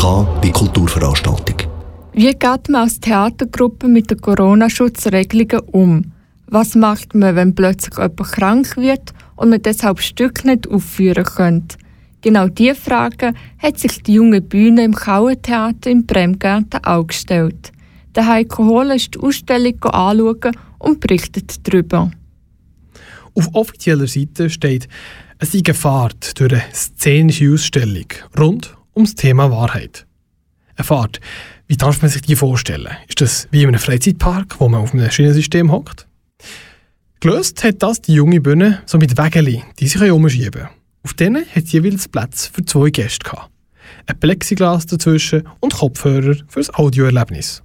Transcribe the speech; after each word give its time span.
K 0.00 0.26
wie 0.40 0.50
Kulturveranstaltung. 0.50 1.56
Wie 2.14 2.32
geht 2.32 2.68
man 2.70 2.84
als 2.84 3.00
Theatergruppe 3.00 3.86
mit 3.86 4.10
den 4.10 4.18
Corona-Schutzregelungen 4.18 5.60
um? 5.72 6.12
Was 6.46 6.74
macht 6.74 7.14
man, 7.14 7.36
wenn 7.36 7.54
plötzlich 7.54 7.98
jemand 7.98 8.32
krank 8.32 8.78
wird 8.78 9.12
und 9.36 9.50
man 9.50 9.60
deshalb 9.60 10.00
Stück 10.00 10.42
nicht 10.46 10.66
aufführen 10.70 11.24
könnte? 11.24 11.76
Genau 12.22 12.48
diese 12.48 12.76
Frage 12.76 13.34
hat 13.58 13.78
sich 13.78 14.02
die 14.02 14.14
junge 14.14 14.40
Bühne 14.40 14.84
im 14.84 14.94
Kauentheater 14.94 15.90
in 15.90 16.06
Bremgarten 16.06 16.82
auch 16.82 17.06
gestellt. 17.06 17.70
Der 18.14 18.26
Heiko 18.26 18.64
Hohle 18.64 18.96
ist 18.96 19.14
die 19.14 19.18
Ausstellung 19.18 19.82
anschauen 19.82 20.56
und 20.78 21.00
berichtet 21.00 21.68
darüber. 21.68 22.10
Auf 23.34 23.50
offizieller 23.52 24.06
Seite 24.06 24.48
steht, 24.48 24.88
es 25.38 25.52
sei 25.52 25.60
eine 25.62 25.74
Fahrt 25.74 26.40
durch 26.40 26.52
eine 26.54 26.62
szenische 26.72 27.52
Ausstellung 27.52 28.06
rund 28.38 28.79
ums 28.94 29.14
Thema 29.14 29.50
Wahrheit. 29.50 30.06
Eine 30.76 30.84
Fahrt, 30.84 31.20
wie 31.66 31.76
darf 31.76 32.02
man 32.02 32.10
sich 32.10 32.22
die 32.22 32.36
vorstellen? 32.36 32.96
Ist 33.08 33.20
das 33.20 33.48
wie 33.50 33.62
in 33.62 33.68
einem 33.68 33.78
Freizeitpark, 33.78 34.60
wo 34.60 34.68
man 34.68 34.80
auf 34.80 34.94
einem 34.94 35.10
Schienensystem 35.10 35.70
hockt? 35.70 36.06
Gelöst 37.20 37.62
hat 37.64 37.82
das 37.82 38.00
die 38.00 38.14
junge 38.14 38.40
Bühne 38.40 38.82
so 38.86 38.96
mit 38.96 39.18
Wägeli, 39.18 39.62
die 39.78 39.88
sich 39.88 40.00
herumschieben. 40.00 40.68
Auf 41.02 41.14
denen 41.14 41.44
hat 41.54 41.64
jeweils 41.66 42.08
Platz 42.08 42.46
für 42.46 42.64
zwei 42.64 42.90
Gäste 42.90 43.24
gehabt. 43.24 43.50
Ein 44.06 44.18
Plexiglas 44.18 44.86
dazwischen 44.86 45.46
und 45.60 45.74
Kopfhörer 45.74 46.36
fürs 46.48 46.72
Audioerlebnis. 46.72 47.62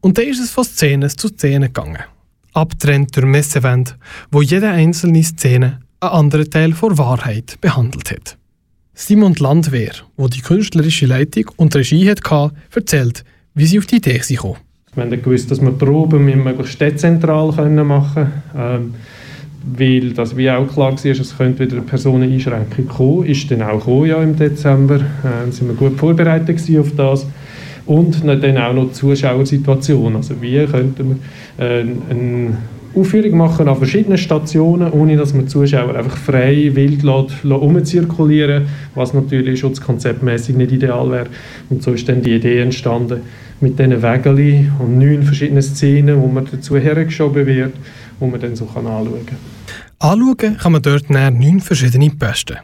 Und 0.00 0.18
dann 0.18 0.26
ist 0.26 0.40
es 0.40 0.50
von 0.50 0.64
Szene 0.64 1.08
zu 1.08 1.28
Szene 1.28 1.66
gegangen. 1.66 2.02
Abtrennt 2.54 3.16
durch 3.16 3.24
Messewände, 3.24 3.92
wo 4.30 4.42
jede 4.42 4.68
einzelne 4.68 5.22
Szene 5.22 5.80
einen 6.00 6.12
anderen 6.12 6.50
Teil 6.50 6.72
vor 6.72 6.98
Wahrheit 6.98 7.60
behandelt 7.60 8.10
hat. 8.10 8.36
Simon 8.94 9.34
Landwehr, 9.34 9.92
wo 10.16 10.28
die 10.28 10.40
künstlerische 10.40 11.06
Leitung 11.06 11.46
und 11.56 11.74
Regie 11.74 12.10
hatte, 12.10 12.50
erzählt, 12.74 13.24
wie 13.54 13.66
sie 13.66 13.78
auf 13.78 13.86
die 13.86 13.96
Idee 13.96 14.18
kam. 14.18 14.56
Wir 14.94 15.04
haben 15.04 15.22
gewusst, 15.22 15.50
dass 15.50 15.62
wir 15.62 15.70
Proben 15.72 16.24
möglichst 16.24 16.80
dezentral 16.80 17.52
machen 17.84 18.14
können. 18.14 18.32
Ähm, 18.56 18.94
weil 19.64 20.12
das 20.12 20.36
wie 20.36 20.50
auch 20.50 20.66
klar 20.66 20.92
war, 20.92 21.04
es 21.04 21.36
könnte 21.36 21.60
wieder 21.64 21.76
eine 21.76 21.86
Personeneinschränkung 21.86 22.88
kommen. 22.88 23.26
Ist 23.26 23.50
dann 23.50 23.62
auch 23.62 23.78
gekommen, 23.78 24.06
ja, 24.06 24.22
im 24.22 24.36
Dezember. 24.36 24.96
Äh, 24.96 25.50
sind 25.50 25.68
wir 25.68 25.74
gut 25.74 25.98
vorbereitet 25.98 26.60
auf 26.78 26.92
das. 26.96 27.26
Und 27.86 28.22
dann 28.24 28.58
auch 28.58 28.74
noch 28.74 28.88
die 28.88 28.92
Zuschauersituation. 28.92 30.16
Also 30.16 30.40
wie 30.40 30.64
könnten 30.66 31.20
wir 31.56 31.64
äh, 31.64 31.80
eine 31.80 32.56
Aufführung 32.94 33.38
machen 33.38 33.68
an 33.68 33.76
verschiedenen 33.76 34.18
Stationen, 34.18 34.92
ohne 34.92 35.16
dass 35.16 35.32
man 35.32 35.48
Zuschauer 35.48 35.94
einfach 35.94 36.16
frei, 36.16 36.70
wild 36.74 37.04
umzirkulieren 37.44 38.66
was 38.94 39.14
natürlich 39.14 39.60
schutzkonzeptmäßig 39.60 40.56
nicht 40.56 40.72
ideal 40.72 41.10
wäre. 41.10 41.26
Und 41.70 41.82
so 41.82 41.92
ist 41.92 42.08
dann 42.08 42.22
die 42.22 42.34
Idee 42.34 42.60
entstanden, 42.60 43.22
mit 43.60 43.78
diesen 43.78 44.02
Wägeli 44.02 44.70
und 44.78 44.98
neun 44.98 45.22
verschiedenen 45.22 45.62
Szenen, 45.62 46.20
wo 46.20 46.26
man 46.26 46.46
dazu 46.50 46.76
hergeschoben 46.76 47.46
wird, 47.46 47.72
wo 48.18 48.26
man 48.26 48.40
dann 48.40 48.56
so 48.56 48.66
kann 48.66 48.86
anschauen 48.86 49.24
kann. 49.24 49.38
Anschauen 49.98 50.58
kann 50.58 50.72
man 50.72 50.82
dort 50.82 51.08
neun 51.10 51.60
verschiedene 51.60 52.10
Posten. 52.10 52.58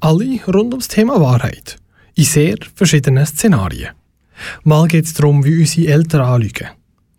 Alle 0.00 0.38
rund 0.46 0.72
ums 0.72 0.88
Thema 0.88 1.20
Wahrheit. 1.20 1.76
In 2.14 2.24
sehr 2.24 2.56
verschiedenen 2.74 3.26
Szenarien. 3.26 3.90
Mal 4.64 4.86
geht 4.88 5.06
es 5.06 5.14
darum, 5.14 5.44
wie 5.44 5.60
unsere 5.60 5.92
Eltern 5.92 6.20
anlügen. 6.22 6.68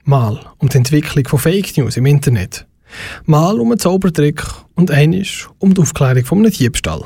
Mal 0.07 0.39
um 0.59 0.69
die 0.69 0.77
Entwicklung 0.77 1.27
von 1.27 1.37
Fake 1.37 1.75
News 1.75 1.97
im 1.97 2.05
Internet. 2.05 2.65
Mal 3.25 3.59
um 3.59 3.71
einen 3.71 3.79
Zaubertrick 3.79 4.41
und 4.73 4.89
einisch 4.89 5.49
um 5.59 5.73
die 5.73 5.81
Aufklärung 5.81 6.23
von 6.23 6.37
einem 6.37 6.51
Diebstahl. 6.53 7.01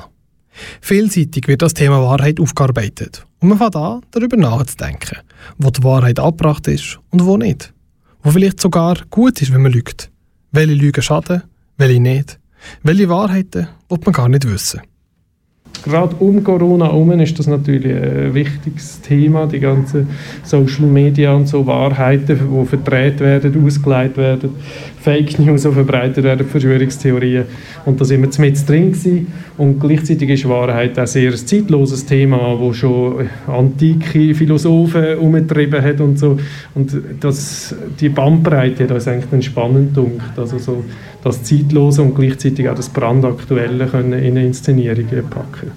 Vielseitig 0.82 1.48
wird 1.48 1.64
das 1.64 1.74
Thema 1.74 2.00
Wahrheit 2.04 2.40
aufgearbeitet 2.40 3.26
und 3.40 3.50
man 3.50 3.58
fängt 3.58 3.76
an, 3.76 4.02
darüber 4.12 4.38
nachzudenken, 4.38 5.18
wo 5.58 5.72
die 5.72 5.84
Wahrheit 5.84 6.20
abgebracht 6.20 6.68
ist 6.68 7.00
und 7.10 7.26
wo 7.26 7.38
nicht. 7.38 7.74
Wo 8.22 8.30
vielleicht 8.30 8.62
sogar 8.62 9.00
gut 9.10 9.42
ist, 9.42 9.52
wenn 9.52 9.64
man 9.64 9.72
lügt. 9.72 10.12
Welche 10.52 10.76
Lügen 10.76 11.02
schaden, 11.02 11.42
welche 11.78 12.00
nicht. 12.00 12.40
Welche 12.84 13.10
Wahrheiten 13.10 13.68
wird 13.90 14.06
man 14.06 14.14
gar 14.14 14.30
nicht 14.30 14.48
wissen. 14.48 14.82
Gerade 15.84 16.16
um 16.20 16.44
Corona 16.44 16.86
herum 16.86 17.20
ist 17.20 17.40
das 17.40 17.48
natürlich 17.48 17.92
ein 17.92 18.34
wichtiges 18.34 19.02
Thema, 19.02 19.48
die 19.48 19.60
ganzen 19.60 20.08
Social 20.44 20.86
Media 20.86 21.34
und 21.34 21.48
so 21.48 21.66
Wahrheiten, 21.66 22.38
die 22.38 22.66
verdreht 22.66 23.20
werden, 23.20 23.66
ausgeleitet 23.66 24.18
werden, 24.18 24.50
Fake 25.00 25.40
News, 25.40 25.64
die 25.64 25.72
verbreitet 25.72 26.24
werden, 26.24 26.46
Verschwörungstheorien. 26.46 27.46
Und 27.86 28.00
da 28.00 28.06
sind 28.06 28.22
wir 28.22 28.46
mit 28.46 28.70
drin 28.70 28.92
gewesen. 28.92 29.28
Und 29.58 29.80
gleichzeitig 29.80 30.30
ist 30.30 30.48
Wahrheit 30.48 30.98
ein 31.00 31.08
sehr 31.08 31.36
zeitloses 31.36 32.06
Thema, 32.06 32.60
wo 32.60 32.72
schon 32.72 33.28
antike 33.48 34.36
Philosophen 34.36 35.18
umgetrieben 35.18 35.82
hat 35.82 36.00
und 36.00 36.20
so. 36.20 36.38
Und 36.76 36.96
das, 37.20 37.76
die 38.00 38.10
Bandbreite 38.10 38.84
hat 38.84 38.92
uns 38.92 39.08
eigentlich 39.08 39.46
spannend 39.46 39.96
gedacht. 39.96 40.38
Also 40.38 40.60
so 40.60 40.84
das 41.24 41.44
Zeitlose 41.44 42.04
und 42.04 42.16
gleichzeitig 42.16 42.70
auch 42.70 42.76
das 42.76 42.90
Brandaktuelle 42.90 43.88
können 43.88 44.14
in 44.14 44.38
eine 44.38 44.46
Inszenierung 44.46 45.08
packen. 45.30 45.72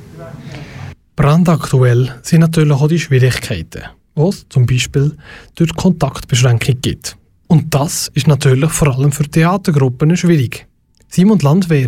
Brandaktuell 1.17 2.11
sind 2.23 2.41
natürlich 2.41 2.73
auch 2.73 2.89
die 2.89 2.99
Schwierigkeiten, 2.99 3.83
die 4.17 4.23
es 4.23 4.49
zum 4.49 4.67
Beispiel 4.67 5.17
durch 5.55 5.73
Kontaktbeschränkung 5.77 6.75
gibt. 6.83 7.17
Und 7.47 7.73
das 7.73 8.11
ist 8.15 8.27
natürlich 8.27 8.71
vor 8.71 8.97
allem 8.97 9.13
für 9.13 9.23
Theatergruppen 9.23 10.17
schwierig. 10.17 10.67
Simon 11.07 11.39
Landwehr 11.39 11.87